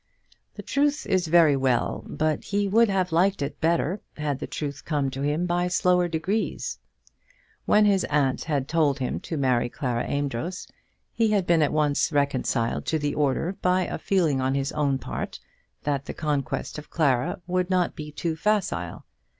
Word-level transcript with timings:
The 0.55 0.63
truth 0.63 1.05
is 1.05 1.27
very 1.27 1.55
well, 1.55 2.03
but 2.07 2.45
he 2.45 2.67
would 2.67 2.89
have 2.89 3.11
liked 3.11 3.43
it 3.43 3.61
better 3.61 4.01
had 4.17 4.39
the 4.39 4.47
truth 4.47 4.83
come 4.83 5.11
to 5.11 5.21
him 5.21 5.45
by 5.45 5.67
slower 5.67 6.07
degrees. 6.07 6.79
When 7.67 7.85
his 7.85 8.03
aunt 8.05 8.45
had 8.45 8.67
told 8.67 8.97
him 8.97 9.19
to 9.19 9.37
marry 9.37 9.69
Clara 9.69 10.03
Amedroz, 10.05 10.67
he 11.13 11.29
had 11.29 11.45
been 11.45 11.61
at 11.61 11.71
once 11.71 12.11
reconciled 12.11 12.87
to 12.87 12.97
the 12.97 13.13
order 13.13 13.55
by 13.61 13.83
a 13.83 13.99
feeling 13.99 14.41
on 14.41 14.55
his 14.55 14.71
own 14.71 14.97
part 14.97 15.39
that 15.83 16.05
the 16.05 16.15
conquest 16.15 16.79
of 16.79 16.89
Clara 16.89 17.39
would 17.45 17.69
not 17.69 17.95
be 17.95 18.11
too 18.11 18.35
facile. 18.35 19.05